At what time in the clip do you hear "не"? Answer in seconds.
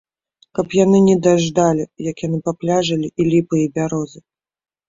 1.09-1.17